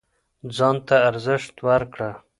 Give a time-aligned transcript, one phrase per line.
[0.55, 2.09] ځان ته ارزښت ورکړه